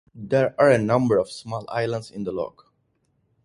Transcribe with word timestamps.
There 0.15 0.55
are 0.57 0.71
a 0.71 0.79
number 0.79 1.19
of 1.19 1.29
small 1.29 1.63
islands 1.69 2.09
in 2.09 2.23
the 2.23 2.31
loch. 2.31 2.73